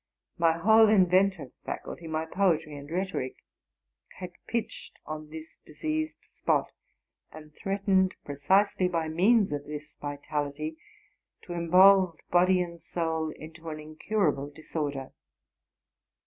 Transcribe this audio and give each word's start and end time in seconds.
My 0.39 0.53
whole 0.57 0.89
inventive 0.89 1.51
faculty, 1.63 2.07
my 2.07 2.25
poetry 2.25 2.73
and 2.75 2.89
rhetoric, 2.89 3.35
had 4.17 4.31
pitched 4.47 4.97
on 5.05 5.29
this 5.29 5.57
diseased 5.63 6.17
spot, 6.25 6.71
and 7.31 7.53
threatened, 7.55 8.15
precisely 8.25 8.87
by 8.87 9.09
means 9.09 9.51
of 9.51 9.65
this 9.67 9.93
vitality, 10.01 10.79
to 11.43 11.53
involve 11.53 12.17
body 12.31 12.63
and 12.63 12.81
soul 12.81 13.29
into 13.35 13.69
an 13.69 13.79
incurable 13.79 14.49
disorder. 14.49 15.11